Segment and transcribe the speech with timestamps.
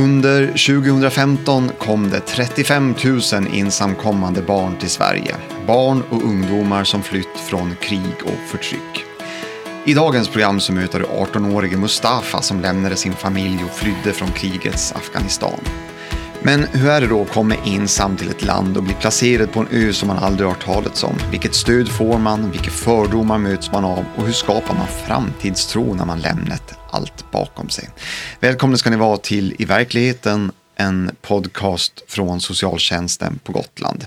[0.00, 3.20] Under 2015 kom det 35 000
[3.52, 5.36] ensamkommande barn till Sverige.
[5.66, 9.04] Barn och ungdomar som flytt från krig och förtryck.
[9.84, 14.32] I dagens program så möter du 18-årige Mustafa som lämnade sin familj och flydde från
[14.32, 15.60] krigets Afghanistan.
[16.42, 19.60] Men hur är det då att komma ensam till ett land och bli placerad på
[19.60, 21.18] en ö som man aldrig hört talats om?
[21.30, 22.50] Vilket stöd får man?
[22.50, 24.04] Vilka fördomar möts man av?
[24.16, 27.88] Och hur skapar man framtidstro när man lämnat allt bakom sig?
[28.40, 34.06] Välkomna ska ni vara till I verkligheten, en podcast från socialtjänsten på Gotland.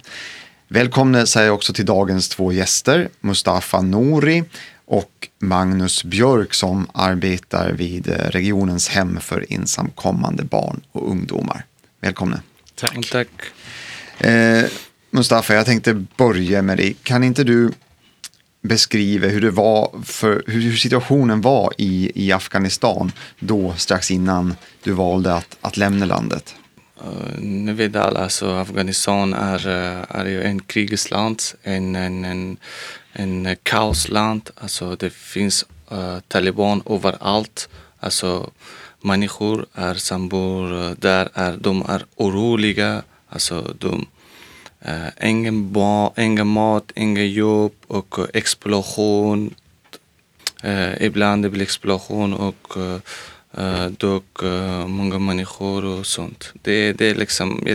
[0.68, 4.44] Välkomna säger jag också till dagens två gäster, Mustafa Nouri
[4.86, 11.66] och Magnus Björk som arbetar vid regionens hem för ensamkommande barn och ungdomar.
[12.04, 12.42] Välkomna.
[12.76, 13.10] Tack.
[13.12, 13.30] Tack.
[14.18, 14.66] Eh,
[15.10, 16.96] Mustafa, jag tänkte börja med dig.
[17.04, 17.72] Kan inte du
[18.62, 24.92] beskriva hur det var för, hur situationen var i, i Afghanistan då strax innan du
[24.92, 26.56] valde att, att lämna landet?
[27.02, 32.58] Uh, ni vet alla, alltså Afghanistan är, uh, är ju en krigsland, en, en, en,
[33.14, 34.50] en kaosland.
[34.56, 37.70] Alltså det finns uh, taliban överallt.
[38.00, 38.52] Alltså
[39.04, 43.04] människor är som bor eh, där är, de är oroliga.
[43.30, 44.06] Alltså de,
[44.80, 49.54] äh, ingen, ba, ingen mat, ingen jobb och explosion.
[50.64, 52.78] Äh, ibland det blir explosion och
[53.58, 56.54] äh, dog äh, många människor och sånt.
[56.62, 57.68] Det, det är liksom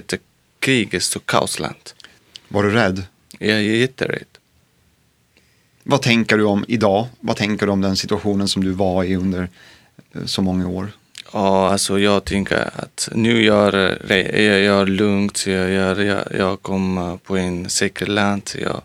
[0.59, 1.91] krigets och kaosland.
[2.49, 3.05] Var du rädd?
[3.39, 4.27] Jag är jätterädd.
[5.83, 7.07] Vad tänker du om idag?
[7.21, 9.49] Vad tänker du om den situationen som du var i under
[10.25, 10.89] så många år?
[11.33, 13.75] Ja, alltså jag tänker att nu jag
[14.31, 18.51] jag gör lugnt, jag, gör, jag, jag kommer på en säker land.
[18.59, 18.83] Jag,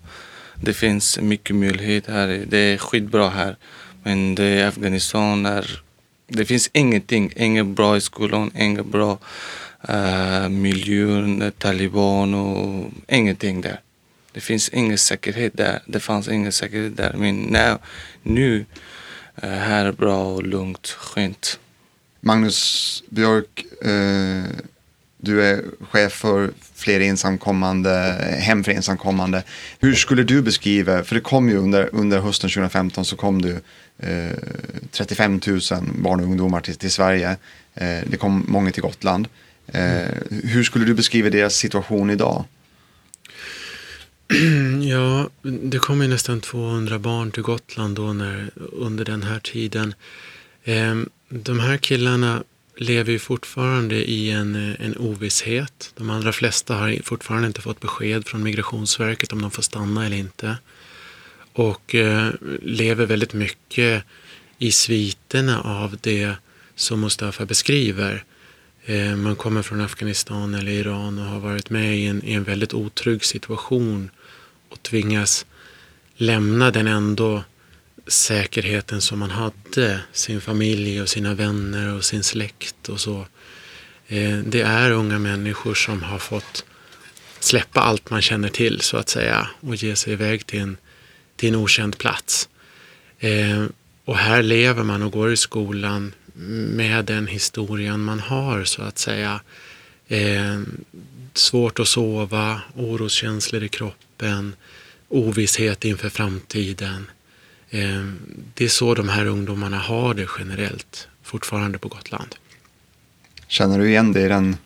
[0.55, 3.55] det finns mycket möjlighet här, det är skitbra här.
[4.03, 5.81] Men det är Afghanistan är,
[6.27, 9.17] det finns ingenting, inget bra i skolan, inget bra
[9.89, 13.80] uh, miljö, taliban och ingenting där.
[14.31, 17.14] Det finns ingen säkerhet där, det fanns ingen säkerhet där.
[17.17, 17.77] Men nu,
[18.23, 18.65] nu
[19.43, 21.60] uh, här är bra och lugnt, skönt.
[22.26, 24.44] Magnus Björk, eh,
[25.17, 27.92] du är chef för fler ensamkommande,
[28.39, 29.44] hem för ensamkommande.
[29.80, 33.61] Hur skulle du beskriva, för det kom ju under, under hösten 2015 så kom det
[33.98, 34.38] eh,
[34.92, 35.60] 35 000
[36.02, 37.30] barn och ungdomar till, till Sverige.
[37.73, 39.28] Eh, det kom många till Gotland.
[39.67, 42.45] Eh, hur skulle du beskriva deras situation idag?
[44.90, 49.94] Ja, det kom ju nästan 200 barn till Gotland då när, under den här tiden.
[50.64, 52.44] Ehm, de här killarna
[52.77, 55.92] lever ju fortfarande i en, eh, en ovisshet.
[55.95, 60.17] De allra flesta har fortfarande inte fått besked från Migrationsverket om de får stanna eller
[60.17, 60.58] inte.
[61.54, 62.30] Och eh,
[62.61, 64.04] lever väldigt mycket
[64.58, 66.36] i sviterna av det
[66.76, 68.23] som Mustafa beskriver.
[68.86, 72.43] Eh, man kommer från Afghanistan eller Iran och har varit med i en, i en
[72.43, 74.10] väldigt otrygg situation
[74.70, 75.45] och tvingas
[76.16, 77.43] lämna den ändå
[78.08, 83.25] säkerheten som man hade, sin familj och sina vänner och sin släkt och så.
[84.08, 86.65] Eh, det är unga människor som har fått
[87.39, 90.77] släppa allt man känner till så att säga och ge sig iväg till en,
[91.36, 92.49] till en okänd plats.
[93.19, 93.65] Eh,
[94.05, 96.13] och här lever man och går i skolan
[96.75, 99.42] med den historien man har så att säga.
[100.08, 100.61] Eh,
[101.33, 104.55] svårt att sova, oroskänslor i kroppen,
[105.09, 107.09] ovisshet inför framtiden.
[107.73, 108.06] Eh,
[108.54, 112.36] det är så de här ungdomarna har det generellt fortfarande på Gotland.
[113.48, 114.58] Känner du igen det i den,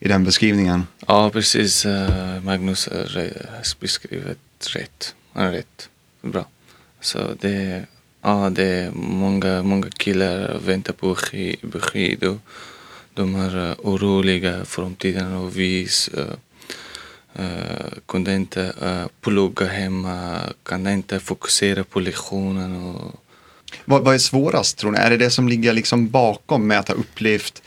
[0.00, 0.86] i den beskrivningen?
[1.06, 1.86] Ja, precis.
[1.86, 5.14] Eh, Magnus har beskrivit rätt.
[5.32, 5.88] rätt.
[6.20, 6.46] Bra.
[7.00, 7.86] Så det,
[8.22, 11.16] ja, det är många, många killar väntar på
[11.62, 12.38] besked och
[13.14, 16.34] de är eh, oroliga för framtiden och vis Uh,
[18.06, 22.84] kunde inte uh, plugga hemma, kunde inte fokusera på lektionen.
[22.84, 23.20] Och...
[23.84, 24.98] Vad, vad är svårast tror ni?
[24.98, 27.62] Är det det som ligger liksom bakom med att ha upplevt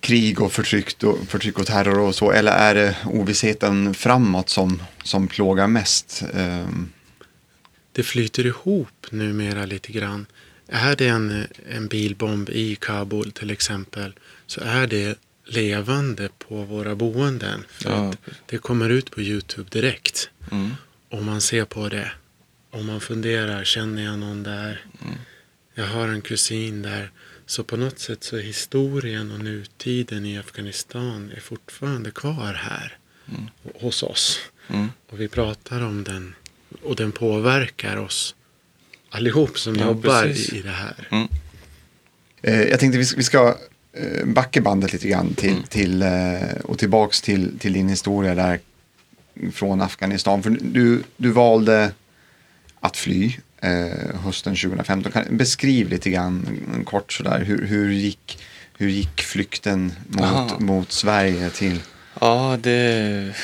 [0.00, 2.30] krig och förtryck och, förtryck och terror och så?
[2.30, 6.22] Eller är det ovissheten framåt som, som plågar mest?
[6.34, 6.92] Um...
[7.92, 10.26] Det flyter ihop numera lite grann.
[10.68, 14.14] Är det en, en bilbomb i Kabul till exempel
[14.46, 15.18] så är det
[15.50, 17.64] levande på våra boenden.
[17.68, 18.08] För ja.
[18.08, 20.30] att det kommer ut på Youtube direkt.
[20.52, 20.70] Mm.
[21.08, 22.12] Om man ser på det.
[22.70, 24.84] Om man funderar, känner jag någon där?
[25.02, 25.14] Mm.
[25.74, 27.10] Jag har en kusin där.
[27.46, 32.98] Så på något sätt så är historien och nutiden i Afghanistan är fortfarande kvar här.
[33.28, 33.46] Mm.
[33.80, 34.40] Hos oss.
[34.68, 34.88] Mm.
[35.10, 36.34] Och vi pratar om den.
[36.82, 38.34] Och den påverkar oss
[39.10, 41.08] allihop som ja, jobbar i, i, det här.
[41.10, 41.28] Mm.
[42.42, 43.56] Eh, jag tänkte vi ska
[44.24, 45.62] backa bandet lite grann till, Mm.
[45.62, 48.60] till, eh, och tillbaks till, till din historia där
[49.52, 50.42] från Afghanistan.
[50.42, 51.92] För du, du valde
[52.80, 55.12] att fly eh, hösten 2015.
[55.12, 56.46] Kan, beskriv lite grann
[56.86, 57.44] kort sådär.
[57.44, 58.38] Hur, hur, gick,
[58.78, 60.42] hur gick flykten Aha.
[60.42, 61.80] mot, mot Sverige till?
[62.20, 63.34] Ja, det,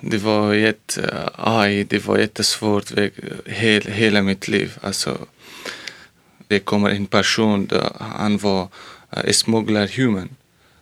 [0.00, 3.12] det var jätte, aj, det var jättesvårt väg,
[3.46, 4.78] hel, hela mitt liv.
[4.80, 5.18] Alltså,
[6.48, 8.68] det kommer en person, där han var
[9.12, 10.28] Eh, uh, smuggler human.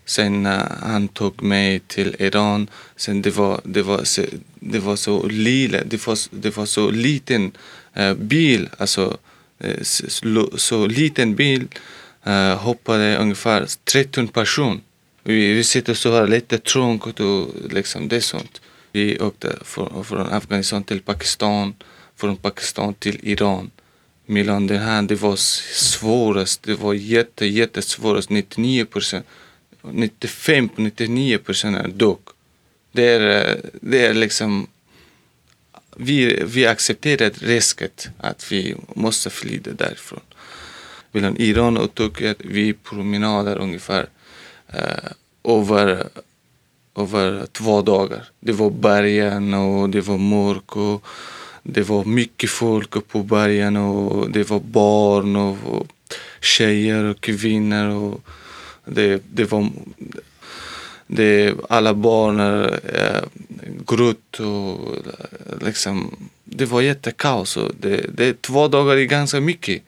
[0.05, 2.69] Sen uh, han tog mig till Iran.
[2.97, 4.23] Sen det var, det var, så,
[4.61, 7.53] det var så lila, det var, det var så liten
[7.95, 9.17] eh, bil, alltså
[9.59, 11.69] eh, så, så liten bil
[12.27, 14.81] uh, hoppade ungefär 13 personer.
[15.23, 18.61] Vi, vi sitter så här lite trångt och liksom det är sånt.
[18.93, 21.75] Vi åkte från, från Afghanistan till Pakistan,
[22.17, 23.71] från Pakistan till Iran.
[24.31, 28.31] Mellan det här, det var svårast, det var jätte, jättesvårast.
[28.31, 29.27] 99 procent,
[29.83, 32.19] 95-99 procent är dog.
[32.93, 34.67] Det är, det är liksom,
[35.97, 40.21] vi, vi accepterar risket att vi måste fly därifrån.
[41.13, 44.07] Mellan Iran och Turkiet, vi promenader ungefär
[44.69, 45.11] eh,
[45.45, 46.09] över,
[46.97, 48.25] över två dagar.
[48.41, 51.07] Det var bergen och det var mörkt och
[51.73, 55.87] det var mycket folk på bergen och det var barn och, och
[56.41, 58.21] tjejer och kvinnor och
[58.85, 59.71] det, det var
[61.07, 63.23] det, alla barn eh,
[63.87, 64.97] grutt och
[65.61, 69.83] liksom det var jättekaos och det, det, två dagar är ganska mycket.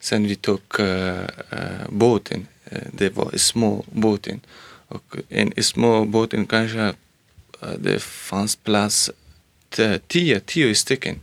[0.00, 1.20] Sen vi tog eh,
[1.50, 4.40] eh båten, eh, det var små båten
[4.88, 6.80] och en små båten kanske
[7.62, 9.10] eh, det fanns plats
[9.78, 11.20] Äh, tio, tio stycken.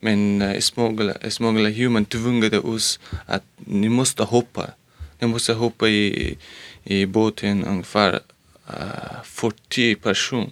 [0.00, 4.70] Men äh, uh, smuggla, smuggla human tvingade oss att ni måste hoppa.
[5.18, 6.36] Ni måste hoppa i,
[6.84, 8.20] i båten ungefär
[8.68, 10.50] äh, uh, 40 personer.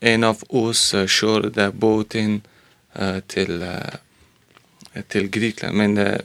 [0.00, 2.40] En av oss uh, körde båten
[3.00, 5.76] uh, till, uh, till Grekland.
[5.76, 6.18] Men uh,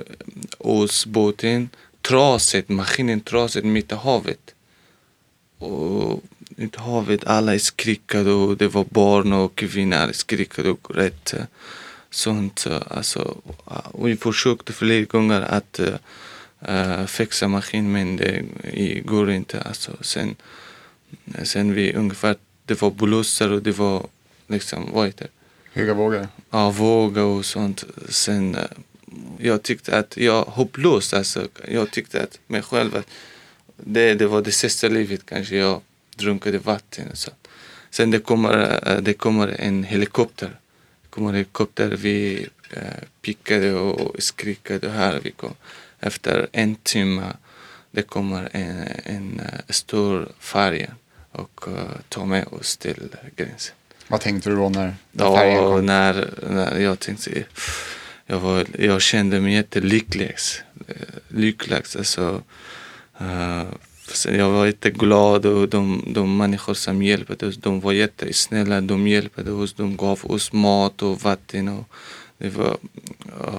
[0.58, 1.70] oss båten
[2.02, 4.56] trasigt, maskinen trasigt mitt i havet.
[5.58, 6.24] Och
[6.58, 11.44] i havet, alla skrikade och det var barn och kvinnor skrikade och rätt uh,
[12.10, 12.68] sånt.
[12.88, 13.38] Alltså,
[13.72, 15.80] uh, vi försökte flera gånger att
[16.70, 18.44] uh, fixa maskin men det
[19.06, 19.62] går inte.
[19.62, 20.36] Alltså, sen,
[21.44, 24.08] sen vi ungefär, det var blåsar och det var
[24.48, 25.28] liksom, vad heter?
[25.74, 26.28] Höga vågor?
[26.50, 27.84] Ja, våga och sånt.
[28.10, 28.58] Sen
[29.38, 33.08] jag tyckte att jag hopplöst, alltså jag tyckte att mig själv att
[33.78, 35.82] det, det var det sista livet kanske jag
[36.22, 37.32] drunkade vatten och så.
[37.90, 40.48] Sen det kommer, uh, det kommer en helikopter.
[41.02, 42.48] Det kommer helikopter, vi
[42.78, 42.84] uh,
[43.22, 45.54] pickade och skrikade här vi kom
[46.00, 47.34] efter en timme
[47.92, 50.92] det kommer en, en uh, stor färja
[51.32, 51.74] och uh,
[52.10, 53.76] tar med oss till gränsen.
[54.08, 55.86] Vad tänkte du då när, när färjan Ja, kom?
[55.86, 57.44] när, när jag tänkte,
[58.26, 60.36] jag, var, jag kände mig jättelycklig.
[60.88, 60.96] eh,
[61.28, 62.44] Lycklig, alltså.
[63.22, 63.64] Uh,
[64.26, 68.82] jag var jätteglad och de, de människor som hjälpte oss, de var jättesnälla.
[68.82, 71.68] De hjälpte oss, de gav oss mat och vatten.
[71.68, 71.86] Och
[72.38, 72.78] det var,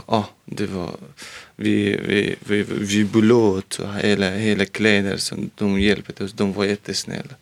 [0.07, 0.97] ja, det var,
[1.57, 6.33] vi, vi, vi, vi blöt hela, hela kläder som de hjälpte oss.
[6.33, 7.35] De var jättesnälla.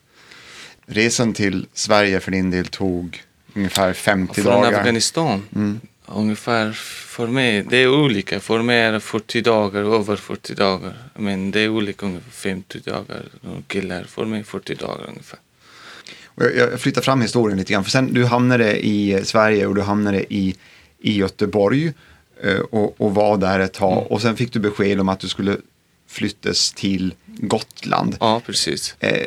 [0.87, 3.23] Resan till Sverige för din del tog
[3.55, 4.79] ungefär 50 Från dagar.
[4.79, 5.43] Afghanistan?
[5.55, 5.81] Mm.
[6.15, 8.41] Ungefär för mig, det är olika.
[8.41, 10.95] För mig är det 40 dagar, över 40 dagar.
[11.15, 13.23] Men det är olika, ungefär 50 dagar.
[13.67, 15.39] Killar, för mig 40 dagar ungefär.
[16.35, 17.85] Jag flyttar fram historien lite grann.
[17.85, 20.57] För sen du hamnade i Sverige och du hamnade i,
[20.99, 21.93] i Göteborg
[22.43, 23.99] eh, och, och var där ett tag.
[23.99, 24.07] Mm.
[24.07, 25.57] Och sen fick du besked om att du skulle
[26.09, 28.17] flyttas till Gotland.
[28.21, 28.95] Ja, precis.
[29.01, 29.27] Eh,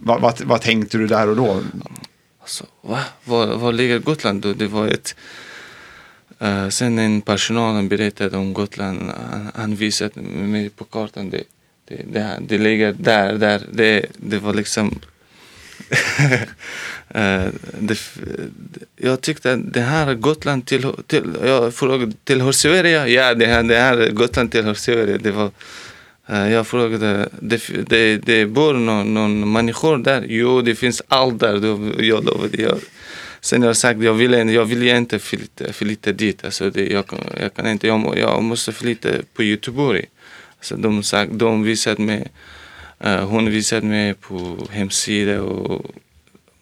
[0.00, 1.62] vad, vad, vad tänkte du där och då?
[2.40, 3.00] Alltså, va?
[3.24, 4.52] Var, var ligger Gotland då?
[4.52, 5.16] Det var ett...
[6.42, 9.10] Uh, sen en personalen berättade om Gotland.
[9.30, 11.30] Han, han visade mig på kartan.
[11.30, 11.42] Det,
[11.88, 13.62] det, det, det ligger där, där.
[13.72, 15.00] Det, det var liksom...
[17.14, 17.46] uh,
[17.78, 17.98] det,
[18.96, 23.06] jag tyckte att det här Gotland till, till jag frågade tillhör Sverige?
[23.06, 25.18] Ja, det här, det här Gotland tillhör Sverige.
[25.18, 25.50] Det var,
[26.30, 30.26] uh, jag frågade, det, det, det bor någon, någon människor där?
[30.28, 31.58] Jo, det finns allt där.
[31.58, 32.62] Då, jag lovade.
[32.62, 32.78] Jag,
[33.44, 36.44] sen har jag sagt, jag vill, jag vill inte flytta, flytta dit.
[36.44, 37.04] Alltså det, jag,
[37.40, 40.06] jag kan inte, jag, jag måste flytta på Göteborg.
[40.56, 42.30] Alltså de, sagt, de visade mig,
[43.06, 45.94] uh, hon visade mig på hemsidan och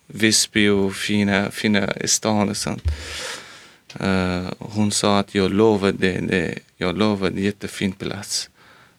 [0.06, 2.82] Visby och fina, fina stan och sånt.
[4.00, 8.50] Uh, hon sa att jag lovade, det, jag lovade jättefin plats.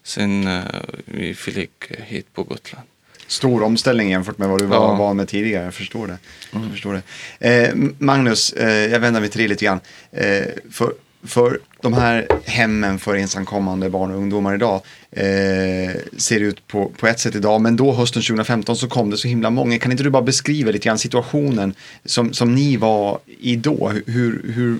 [0.03, 0.63] sen uh,
[1.05, 2.87] vi fick hit på Gotland.
[3.27, 4.95] Stor omställning jämfört med vad du var Ja.
[4.95, 6.17] van med tidigare, jag förstår det.
[6.51, 7.01] Jag förstår
[7.39, 7.63] det.
[7.63, 9.79] Eh, Magnus, eh, jag vänder mig till dig lite grann.
[10.11, 10.93] Eh, för,
[11.25, 17.07] för de här hemmen för ensamkommande barn och ungdomar idag eh, ser ut på, på
[17.07, 19.79] ett sätt idag, men då hösten 2015 så kom det så himla många.
[19.79, 21.73] Kan inte du bara beskriva lite grann situationen
[22.05, 23.89] som, som ni var i då?
[24.05, 24.77] Hur, hur,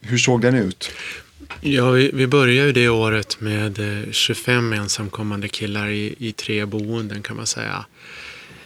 [0.00, 0.90] hur såg den ut?
[1.60, 6.64] Ja, vi, vi började ju det året med eh, 25 ensamkommande killar i, i tre
[6.64, 7.84] boenden kan man säga.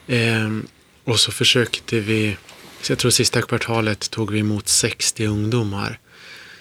[0.06, 0.66] Ehm,
[1.04, 2.36] och så försökte vi,
[2.82, 5.98] så jag tror sista kvartalet tog vi emot 60 ungdomar.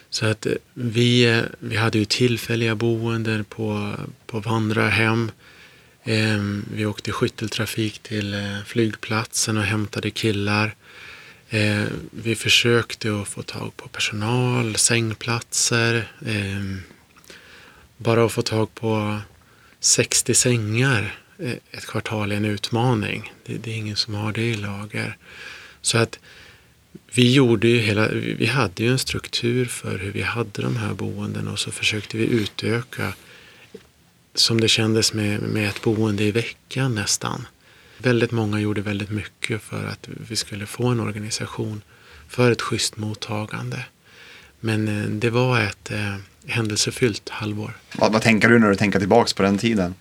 [0.10, 3.94] Så att eh, vi, eh, vi hade ju tillfälliga boenden på,
[4.28, 5.32] på vandrarhem.
[6.04, 8.36] Ehm, vi åkte skytteltrafik till
[8.66, 10.76] flygplatsen och hämtade killar.
[11.50, 16.12] Eh, vi försökte att få tag på personal, sängplatser.
[16.26, 16.78] Eh,
[17.98, 19.20] bara att få tag på
[19.80, 23.34] 60 sängar eh, ett kvartal är en utmaning.
[23.46, 25.18] Det, det är ingen som har det i lager.
[25.82, 26.20] Så att
[27.14, 30.76] vi gjorde ju hela, vi vi hade ju en struktur för hur vi hade de
[30.76, 33.14] här boenden och så försökte vi utöka
[34.34, 37.48] som det kändes med, med ett boende i veckan nästan.
[38.02, 41.82] Väldigt många gjorde väldigt mycket för att vi skulle få en organisation
[42.28, 43.86] för ett schysst mottagande.
[44.60, 46.16] Men eh, det var ett eh,
[46.48, 47.72] händelsefyllt halvår.
[47.96, 49.96] Vad, vad tänker du när du tänker tillbaka på den tiden?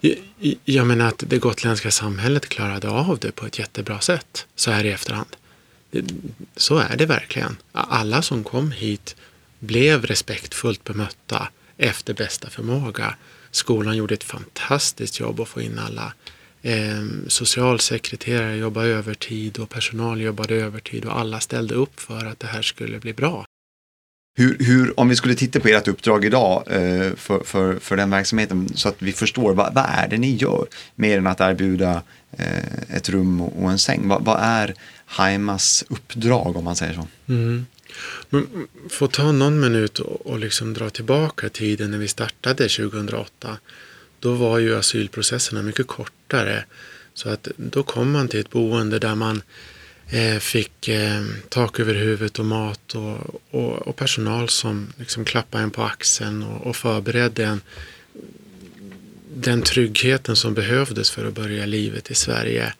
[0.00, 0.16] Jag-
[0.64, 4.84] Jag menar att det gotländska samhället klarade av det på ett jättebra sätt så här
[4.84, 5.28] i efterhand.
[5.90, 6.04] Det-
[6.56, 7.56] Så är det verkligen.
[7.72, 9.16] Alla som kom hit
[9.58, 13.14] blev respektfullt bemötta efter bästa förmåga.
[13.50, 16.12] Skolan gjorde ett fantastiskt jobb att få in alla.
[16.62, 22.46] Eh, socialsekreterare jobbade övertid och personal jobbade övertid och alla ställde upp för att det
[22.46, 23.44] här skulle bli bra.
[24.36, 28.10] Hur, hur, om vi skulle titta på ert uppdrag idag eh, för, för, för den
[28.10, 32.02] verksamheten så att vi förstår vad, vad är det ni gör mer än att erbjuda
[32.32, 34.08] eh, ett rum och, och en säng.
[34.08, 34.74] Vad, vad är
[35.06, 37.06] Haimas uppdrag om man säger så?
[37.28, 37.66] Mm.
[38.30, 38.46] Men
[39.10, 43.58] ta någon minut och, och liksom dra tillbaka tiden när vi startade 2008.
[44.20, 46.64] Då var ju asylprocesserna mycket kortare.
[47.14, 49.42] Så att då kom man till ett boende där man
[50.10, 53.18] eh, fick eh, tak över huvudet och mat och,
[53.50, 57.60] och, och personal som liksom klappade en på axeln och, och förberedde en,
[59.34, 62.74] den tryggheten som behövdes för att börja livet i Sverige.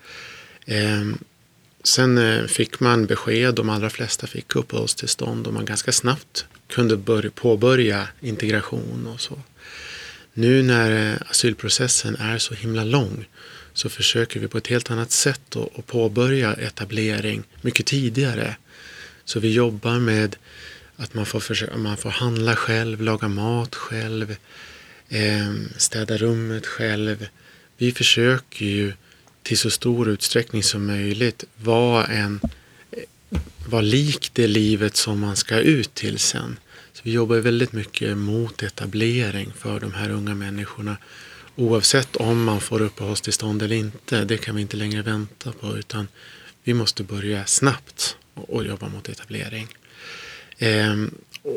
[0.66, 1.04] Eh,
[1.82, 6.97] Sen eh, fick man besked, de allra flesta fick uppehållstillstånd och man ganska snabbt kunde
[6.97, 9.38] börja, påbörja integration och så.
[10.40, 13.28] Nu när eh, asylprocessen är så himla lång
[13.73, 18.56] så försöker vi på ett helt annat sätt att, påbörja etablering mycket tidigare.
[19.25, 20.37] Så vi jobbar med
[20.97, 24.37] att man får, försöka, man får handla själv, laga mat själv,
[25.09, 27.26] ehm, städa rummet själv.
[27.76, 28.92] Vi försöker ju
[29.42, 32.40] till så stor utsträckning som möjligt vara, en,
[32.90, 36.56] eh, vara lik det livet som man ska ut till sen.
[37.00, 40.97] Så vi jobbar väldigt mycket mot etablering för de här unga människorna.
[41.57, 46.09] Oavsett om man får uppehållstillstånd eller inte, det kan vi inte längre vänta på utan
[46.64, 49.69] vi måste börja snabbt och, jobba mot etablering.
[50.59, 51.14] Ehm,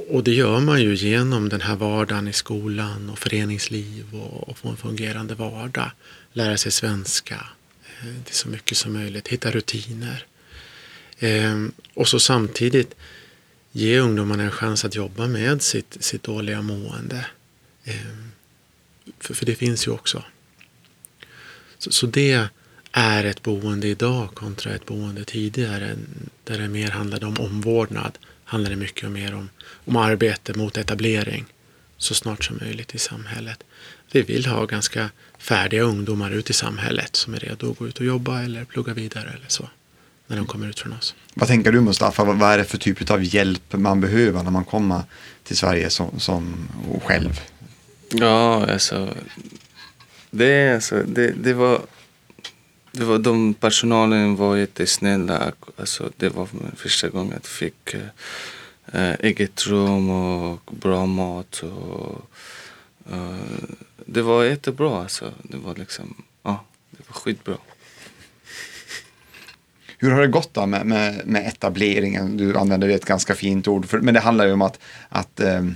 [0.09, 4.57] och det gör man ju genom den här vardagen i skolan och föreningsliv och, och
[4.57, 5.91] få en fungerande vardag.
[6.33, 7.47] Lära sig svenska,
[7.83, 10.25] eh, det är så mycket som möjligt, hitta rutiner.
[11.19, 12.95] Ehm, och så samtidigt
[13.75, 17.25] ge ungdomarna en chans att jobba med sitt, sitt dåliga mående.
[17.83, 18.31] Ehm,
[19.19, 20.23] för, för det finns ju också.
[21.77, 22.47] Så, så det
[22.91, 25.95] är ett boende idag kontra ett boende tidigare
[26.43, 29.49] där det mer handlade om omvårdnad handlar det mycket mer om,
[29.85, 31.45] om arbete mot etablering
[31.97, 33.63] så snart som möjligt i samhället.
[34.11, 37.99] Vi vill ha ganska färdiga ungdomar ut i samhället som är redo att gå ut
[37.99, 39.69] och jobba eller plugga vidare eller så
[40.33, 41.15] när de kommer ut från oss.
[41.33, 44.65] Vad tänker du Mustafa, vad är det för typ av hjälp man behöver när man
[44.65, 45.01] kommer
[45.43, 46.69] till Sverige som, som
[47.05, 47.39] själv?
[48.09, 49.13] Ja, alltså.
[50.29, 51.81] Det, alltså, det, det var...
[52.95, 55.51] Det var de personalen var jättesnälla.
[55.77, 57.93] Alltså, det var första gången jag fick
[58.91, 61.63] eh, eget rum och bra mat.
[61.63, 62.29] Och,
[63.11, 63.63] eh,
[64.05, 65.01] det var jättebra.
[65.01, 65.31] Alltså.
[65.43, 67.57] Det var liksom, ja, det var skitbra.
[69.97, 72.37] Hur har det gått då med, med, med etableringen?
[72.37, 75.75] Du använder ett ganska fint ord, för, men det handlar ju om att, att ehm,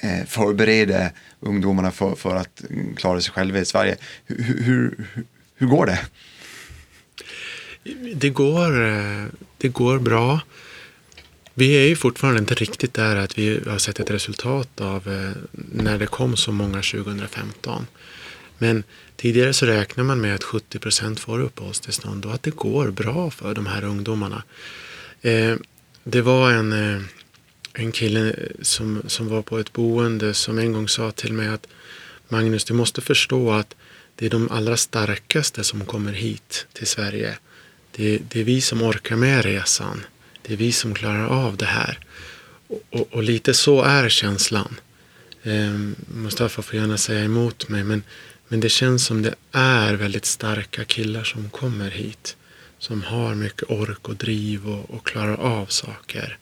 [0.00, 2.64] eh, förbereda ungdomarna för, för att
[2.96, 3.96] klara sig själva i Sverige.
[4.26, 5.06] Hur, hur,
[5.54, 5.98] hur, går det?
[8.14, 9.24] Det går, eh,
[9.58, 10.40] det går bra.
[11.54, 15.42] vi är ju fortfarande inte riktigt där att vi har sett ett resultat av eh,
[15.52, 17.86] när det kom så många 2015.
[18.58, 18.84] Men
[19.16, 23.30] tidigare så räknar man med att 70 procent får uppehållstillstånd och att det går bra
[23.30, 24.42] för de här ungdomarna.
[25.22, 25.56] Eh,
[26.04, 27.02] det var en, eh,
[27.72, 31.66] en kille som, som var på ett boende som en gång sa till mig att
[32.28, 33.74] Magnus, du måste förstå att
[34.14, 37.38] det är de allra starkaste som kommer hit till Sverige.
[37.96, 40.04] Det, det är vi som orkar med resan.
[40.42, 41.98] Det är vi som klarar av det här.
[42.68, 44.80] Och, och, och lite så är känslan.
[45.42, 45.78] Eh,
[46.14, 48.02] Mustafa får gärna säga emot mig men,
[48.48, 52.36] men det känns som det är väldigt starka killar som kommer hit.
[52.78, 56.38] Som har mycket ork och driv och, och klarar av saker.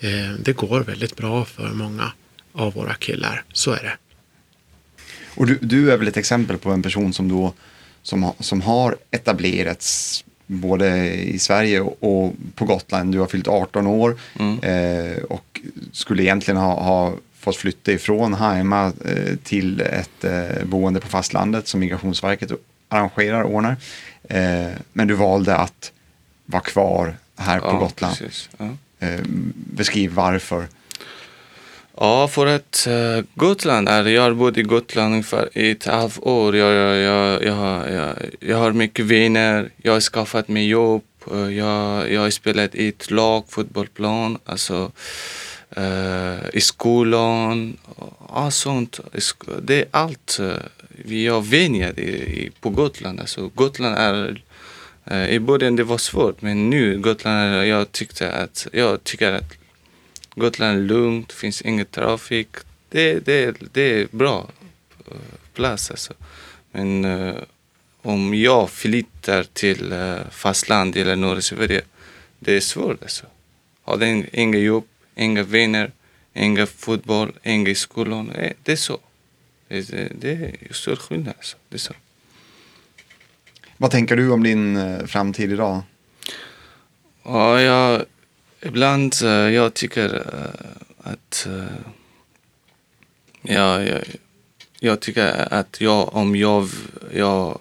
[0.00, 2.12] Eh, det går väldigt bra för många
[2.52, 3.44] av våra killar.
[3.52, 3.96] Så är det.
[5.34, 7.52] Och du, du, är väl ett exempel på en person som, då,
[8.02, 13.12] som, som har etablerats både i Sverige och på Gotland.
[13.12, 14.58] Du har fyllt 18 år mm.
[14.60, 15.60] eh, och
[15.92, 21.68] skulle egentligen ha, ha fått flytta ifrån Haima eh, till ett eh, boende på fastlandet
[21.68, 22.50] som Migrationsverket
[22.88, 23.76] arrangerar och ordnar.
[24.28, 25.92] Eh, men du valde att
[26.46, 28.16] vara kvar här på ja, Gotland.
[28.58, 28.68] Ja.
[29.54, 30.66] Beskriv varför.
[31.96, 32.88] Ja, för att
[33.34, 36.56] Gotland är, jag har bott i Gotland ungefär i ett halvt år.
[36.56, 42.12] Jag, jag, jag, jag, jag, jag har mycket vänner, jag har skaffat mig jobb, jag,
[42.12, 44.92] jag har spelat i ett lag, fotbollsplan, alltså
[45.78, 47.76] uh, i skolan,
[48.28, 49.00] allt sånt.
[49.62, 50.38] Det är allt.
[50.38, 50.56] Eh,
[50.88, 53.20] vi har vänner i, på Gotland.
[53.20, 54.42] Alltså, Gotland är
[55.04, 59.54] eh, i början det var svårt men nu Gotland, jag tyckte att, jag tycker att
[60.34, 62.48] Gotland är lugnt, finns ingen trafik.
[62.88, 64.46] Det, det, det är bra
[65.58, 66.14] plats alltså.
[66.72, 67.36] Men uh,
[68.02, 71.82] om jag flyttar till uh, fastland eller norra Sverige,
[72.38, 73.26] det är svårt alltså.
[73.82, 74.86] Har inget jobb,
[75.18, 75.92] inga vänner,
[76.34, 78.32] inga fotboll, inga skolan.
[78.62, 78.98] Det är så.
[79.68, 80.32] Det, det, det
[80.70, 81.56] är stor skillnad alltså.
[81.68, 81.94] Det är så.
[83.76, 85.82] Vad tänker du om din framtid idag?
[87.22, 88.04] Ja, jag
[88.60, 90.22] Ibland uh, jag tycker
[90.98, 91.46] att
[93.42, 94.04] ja, jag,
[94.80, 96.68] jag tycker att jag, om jag,
[97.12, 97.60] jag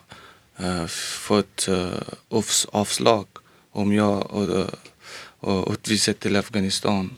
[0.89, 1.69] fått
[2.71, 3.27] avslag
[3.71, 4.49] om jag
[5.41, 7.17] uh, utvisad till Afghanistan.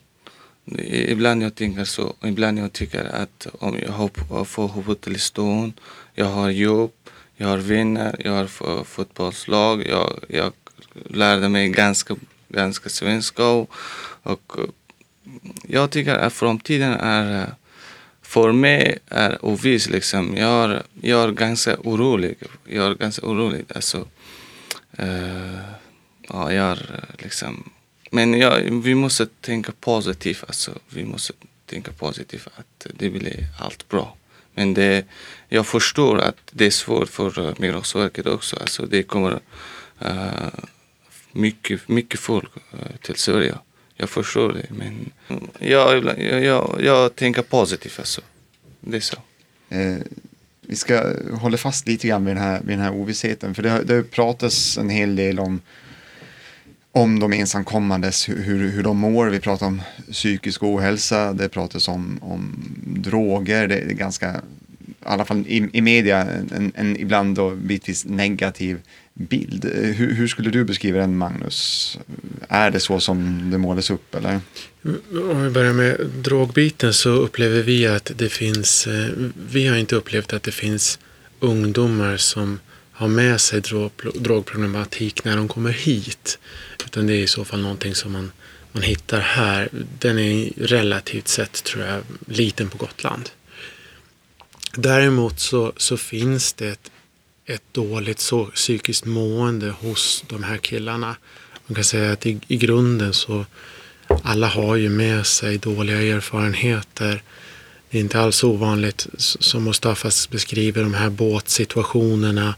[0.78, 2.14] Ibland jag tänker så.
[2.24, 5.74] Ibland jag tycker att om jag får uppehållstillstånd,
[6.14, 6.92] jag har jobb,
[7.36, 10.54] jag har vänner, jag har fotbollslag, jag, jag
[10.94, 12.16] lärde mig ganska
[12.50, 13.72] ganska svenska och,
[14.24, 14.58] och
[15.64, 17.54] jag tycker att framtiden är
[18.22, 20.38] för mig är oviss liksom.
[20.38, 22.38] Jag är, jag är ganska orolig.
[22.66, 23.66] Jag är ganska orolig.
[23.76, 24.08] Alltså,
[25.00, 25.60] uh,
[26.22, 27.70] ja, jag är liksom...
[28.10, 30.44] Men ja, vi måste tänka positivt.
[30.48, 30.72] Alltså.
[30.90, 31.34] Vi måste
[31.66, 34.16] tänka positivt att det blir allt bra.
[34.54, 35.06] Men det,
[35.50, 38.56] jag förstår att det är svårt för Migrationsverket också.
[38.56, 39.40] Alltså, det kommer
[40.06, 40.50] uh,
[41.32, 43.56] mycket, mycket folk uh, till Sverige.
[43.96, 45.12] Jag förstår det, men
[45.60, 48.22] jag, jag, jag, jag tänker positivt alltså.
[48.80, 49.18] Det är så.
[49.70, 49.98] Eh,
[50.62, 53.70] vi ska hålla fast lite grann vid den här, vid den här ovissheten, för det
[53.70, 55.62] har, det har pratats en hel del om
[56.92, 59.28] om de ensamkommandes, hur, hur de mår.
[59.28, 65.26] Vi pratar om psykisk ohälsa, det pratas om, om droger, det är ganska, i alla
[65.26, 68.80] fall i, i media, en, en ibland då bitvis negativ
[69.14, 69.66] bild.
[69.74, 72.00] Hur, hur, skulle du beskriva den Magnus?
[72.48, 74.40] Är det så som det målas upp eller?
[75.32, 79.08] Om vi börjar med drogbiten så upplever vi att det finns, eh,
[79.52, 81.00] vi har inte upplevt att det finns
[81.40, 82.60] ungdomar som
[83.00, 83.62] ha med sig
[84.16, 86.40] drogproblematik när de kommer hit.
[86.86, 88.32] Utan det är i så fall någonting som man,
[88.72, 89.70] man hittar här.
[90.00, 93.30] Den är relativt sett tror jag liten på Gotland.
[94.74, 96.92] Däremot så, så finns det ett
[97.50, 101.16] ett dåligt så, psykiskt mående hos de här killarna.
[101.68, 103.46] Man kan säga att i, i grunden så
[104.24, 107.24] alla har ju med sig dåliga erfarenheter.
[107.90, 112.56] Det är inte alls ovanligt som Mustafas beskriver de här båtsituationerna.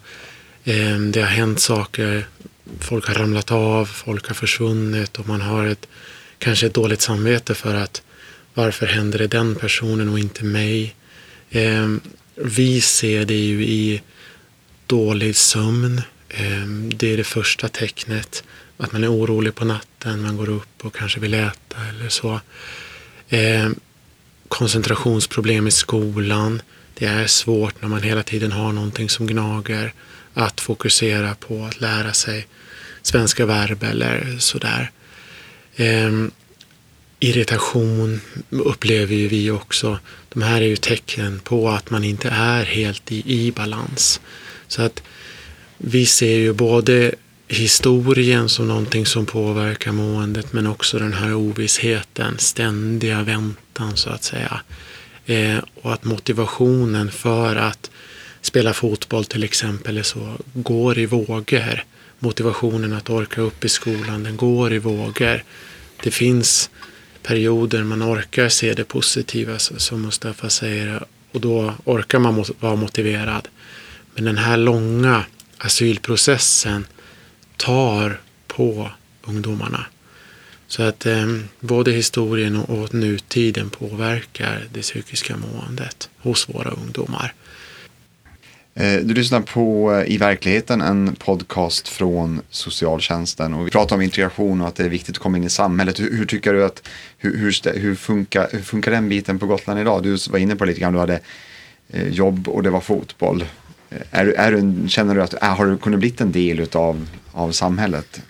[0.64, 2.28] Ehm, det har hänt saker.
[2.80, 5.88] Folk har ramlat av, folk har försvunnit och man har ett,
[6.38, 8.02] kanske ett dåligt samvete för att
[8.54, 10.96] varför händer det den personen och inte mig?
[11.52, 12.02] Ehm,
[12.36, 14.02] vi ser det ju i
[14.88, 16.02] dålig sömn.
[16.30, 18.44] Ehm, det är det första tecknet.
[18.78, 22.40] Att man är orolig på natten, man går upp och kanske vill äta eller så.
[24.48, 26.62] Koncentrationsproblem i skolan.
[26.94, 29.94] Det är svårt när man hela tiden har någonting som gnager
[30.34, 32.48] att fokusera på att lära sig
[33.02, 34.92] svenska verb eller sådär.
[35.76, 36.32] Ehm,
[37.20, 40.00] irritation upplever ju vi också.
[40.30, 44.22] De här är ju tecken på att man inte är helt i, i balans.
[44.68, 45.04] Så att
[45.78, 47.12] vi ser ju både
[47.48, 54.24] historien som någonting som påverkar måendet men också den här ovissheten, ständiga väntan så att
[54.24, 54.62] säga.
[55.26, 57.91] Eh, och att motivationen för att
[58.42, 61.84] spela fotboll till exempel så, går i vågor.
[62.20, 65.44] Motivationen att orka upp i skolan, den går i vågor.
[66.04, 66.70] Det finns
[67.24, 73.48] perioder man orkar se det positiva som Mustafa säger och då orkar man vara motiverad.
[74.16, 75.26] Men den här långa
[75.58, 76.86] asylprocessen
[77.58, 78.92] tar på
[79.24, 79.86] ungdomarna.
[80.68, 87.34] Så att eh, både historien och, och nutiden påverkar det psykiska måendet hos våra ungdomar.
[88.74, 93.54] Eh, du lyssnar på eh, I verkligheten, en podcast från socialtjänsten.
[93.54, 96.00] Och vi pratar om integration och att det är viktigt att komma in i samhället.
[96.00, 99.80] Hur, hur tycker du att, hur, hur, hur, funkar, hur funkar den biten på Gotland
[99.80, 100.04] idag?
[100.04, 101.20] Du var inne på det lite grann, du hade
[101.90, 103.46] eh, jobb och det var fotboll.
[104.12, 108.22] Är, är, känner du att har du kunnat bli en del av, av samhället?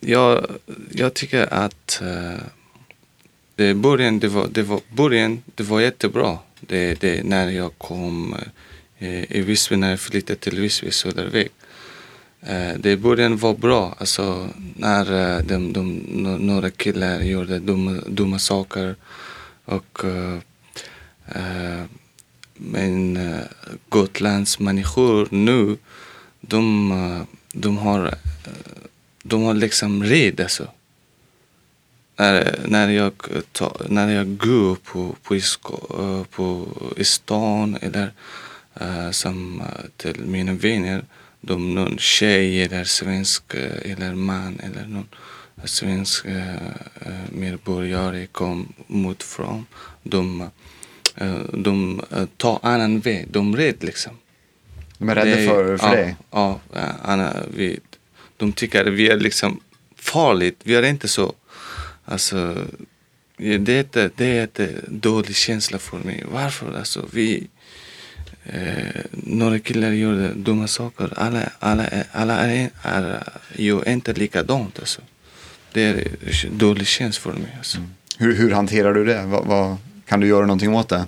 [0.00, 0.46] Jag,
[0.90, 2.40] jag tycker att uh,
[3.54, 6.38] det, början, det, var, det, var, början, det var jättebra.
[6.60, 8.34] Det, det, när jag kom
[9.02, 11.48] Eh, i Visby, när jag flyttade till Visby Söderväg.
[12.40, 13.96] Eh, det början var bra.
[13.98, 15.96] Alltså, när eh, de, de,
[16.46, 18.96] några killar gjorde dumma, dumma saker
[19.64, 20.04] och
[22.60, 23.40] men uh,
[23.88, 25.76] Gotlands människor nu,
[26.40, 28.12] de, uh, de, har, uh,
[29.22, 30.68] de har liksom rädd alltså.
[32.16, 33.12] När, när, jag,
[33.88, 35.34] när jag går på, på,
[36.00, 38.12] uh, på i stan eller
[39.10, 39.62] som,
[39.96, 41.04] till mina vänner,
[41.40, 45.08] de, någon tjej eller svensk eller man eller någon
[45.64, 46.24] svensk
[47.30, 49.66] medborgare kom mot fram.
[50.02, 50.50] De,
[51.20, 53.26] Eh, de eh, tar annan väg.
[53.30, 54.12] De är rädda liksom.
[54.98, 56.16] De är rädda för, för ja, dig?
[56.30, 56.60] Ja,
[57.02, 57.80] Anna, vi,
[58.36, 59.60] de tycker att vi är liksom
[59.96, 60.60] farligt.
[60.62, 61.34] Vi är inte så.
[62.04, 62.66] Alltså,
[63.36, 66.24] det är, det är en dålig känsla för mig.
[66.32, 66.78] Varför?
[66.78, 67.48] Alltså, vi,
[68.44, 71.12] eh, några killar gjorde dumma saker.
[71.16, 73.22] Alla, alla, alla är, är
[73.56, 74.78] ju inte likadant.
[74.78, 75.00] Alltså.
[75.72, 76.08] Det är
[76.50, 77.54] dålig känsla för mig.
[77.58, 77.78] Alltså.
[77.78, 77.90] Mm.
[78.18, 79.22] Hur, hur hanterar du det?
[79.26, 81.06] Vad, vad, kan du göra någonting åt det?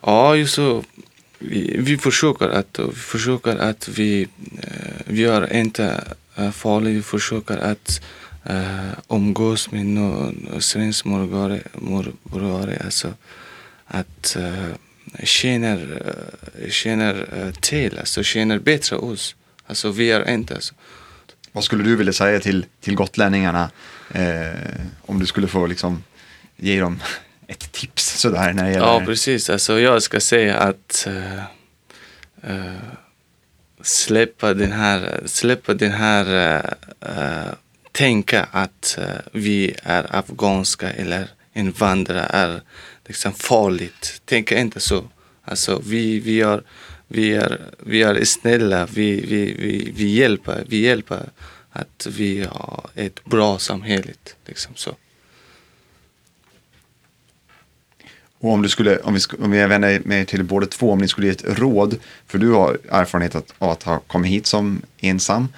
[0.00, 0.84] Ja, just så.
[1.38, 4.28] Vi, vi försöker att, vi försöker att vi, uh,
[5.04, 6.04] vi är inte
[6.38, 6.94] uh, farliga.
[6.94, 8.00] Vi försöker att
[8.50, 12.78] uh, umgås med någon svensk medborgare.
[12.84, 13.14] Alltså
[13.86, 14.74] att uh,
[15.24, 15.76] känner,
[16.62, 19.34] uh, känner uh, till, alltså känner bättre oss.
[19.66, 20.74] Alltså vi är inte alltså.
[21.52, 23.70] Vad skulle du vilja säga till, till gotlänningarna
[24.10, 24.50] eh,
[25.06, 26.02] om du skulle få liksom
[26.56, 27.02] ge dem
[27.46, 28.86] ett tips sådär när det gäller?
[28.86, 29.50] Ja, precis.
[29.50, 31.42] Alltså jag ska säga att uh,
[32.50, 32.76] uh,
[33.82, 36.58] släppa den här, släppa den här
[37.08, 37.52] uh,
[37.92, 38.98] tänka att
[39.32, 42.60] vi är afghanska eller invandrare är
[43.08, 44.22] liksom farligt.
[44.24, 45.04] Tänka inte så.
[45.42, 46.62] Alltså vi, vi, är,
[47.08, 51.30] vi, är, vi är snälla, vi, vi, vi, vi hjälper, vi hjälper
[51.70, 54.12] att vi har ett bra samhälle.
[54.46, 54.94] Liksom så.
[58.40, 61.08] Och om du skulle, om vi, om jag vänder mig till båda två, om ni
[61.08, 65.48] skulle ge ett råd, för du har erfarenhet av att ha kommit hit som ensam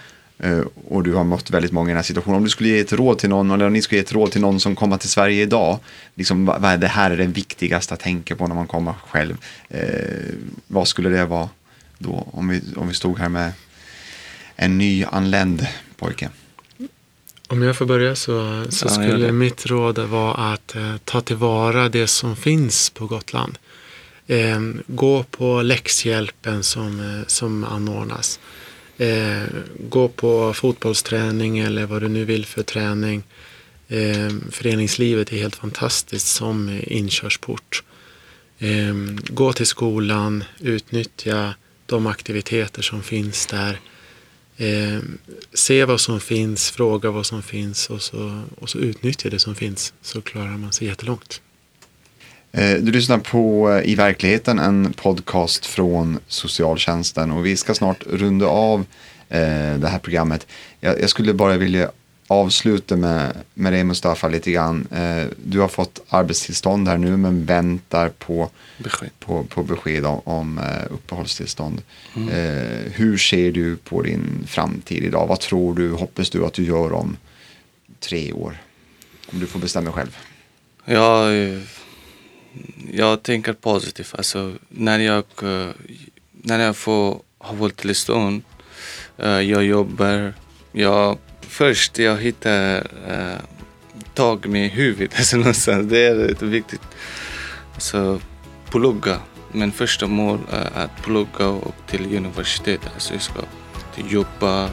[0.89, 2.37] och du har mött väldigt många i den här situationen.
[2.37, 4.33] Om du skulle ge ett råd till någon, eller om ni skulle ge ett råd
[4.33, 5.79] till någon som kommer till Sverige idag,
[6.15, 9.37] liksom, vad är det här är det viktigaste att tänka på när man kommer själv.
[9.69, 9.81] Eh,
[10.67, 11.49] vad skulle det vara
[11.99, 13.53] då, om vi, om vi stod här med
[14.57, 16.29] en ny anländ pojke?
[17.49, 21.89] Om jag får börja så, så ja, skulle mitt råd vara att eh, ta tillvara
[21.89, 23.59] det som finns på Gotland.
[24.27, 28.41] Eh, gå på läxhjälpen som, eh, som anordnas.
[29.01, 29.43] Eh,
[29.79, 33.23] gå på fotbollsträning eller vad du nu vill för träning.
[33.89, 37.83] Eh, föreningslivet är helt fantastiskt som inkörsport.
[38.59, 38.95] Eh,
[39.29, 41.55] gå till skolan, utnyttja
[41.87, 43.81] de aktiviteter som finns där.
[44.57, 45.01] Eh,
[45.55, 49.55] se vad som finns, fråga vad som finns och så, och så utnyttja det som
[49.55, 51.41] finns så klarar man sig jättelångt.
[52.53, 58.07] Eh, du lyssnar på eh, I verkligheten, en podcast från socialtjänsten och vi ska snart
[58.07, 58.81] runda av
[59.29, 60.47] eh, det här programmet.
[60.81, 61.91] Jag, jag skulle bara vilja
[62.27, 64.89] avsluta med, med dig Mustafa lite grann.
[65.45, 70.59] Du har fått arbetstillstånd här nu men väntar på besked, på, på besked om, om
[70.59, 71.83] eh, uppehållstillstånd.
[72.17, 72.29] Mm.
[72.93, 75.27] Hur ser du på din framtid idag?
[75.27, 77.17] Vad tror du, hoppas du att du gör om
[78.01, 78.57] tre år?
[79.33, 80.17] Om du får bestämma själv.
[80.85, 81.59] Ja, eh,
[82.93, 84.15] jag tänker positivt.
[84.15, 85.69] Alltså, när, jag, eh,
[86.33, 88.43] när jag får uppehållstillstånd,
[89.19, 90.35] eh, jag jobbar,
[90.73, 92.51] jag, först jag hittar
[93.09, 93.37] jag
[94.15, 95.91] tag med huvudet alltså någonstans.
[95.91, 96.83] Det är viktigt.
[97.75, 98.21] Alltså,
[98.71, 99.21] plugga.
[99.53, 102.91] Men första mål är att plugga och till universitetet.
[102.95, 103.41] Alltså jag ska
[103.97, 104.71] jobba,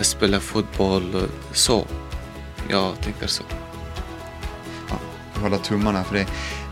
[0.00, 1.86] spela fotboll, så.
[2.68, 3.42] Jag tänker så.
[4.88, 4.98] Ja,
[5.40, 6.26] hålla tummarna för dig.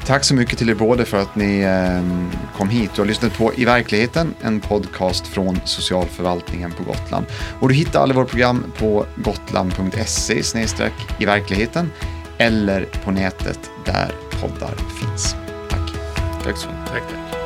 [0.06, 2.90] Tack så mycket till er båda för att ni ehm, kom hit.
[2.94, 7.26] Du har lyssnat på I verkligheten, en podcast från socialförvaltningen på Gotland.
[7.60, 10.42] Och du hittar alla våra program på gotland.se
[11.18, 11.90] i verkligheten
[12.38, 15.34] eller på nätet där poddar finns.
[15.68, 15.90] Tack.
[16.44, 16.86] Tack så mycket.
[16.86, 17.39] Tack, tack.